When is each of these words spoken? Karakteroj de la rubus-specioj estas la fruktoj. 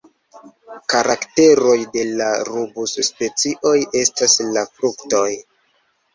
Karakteroj 0.93 1.75
de 1.97 2.05
la 2.21 2.31
rubus-specioj 2.47 3.75
estas 4.03 4.41
la 4.59 4.67
fruktoj. 4.73 5.29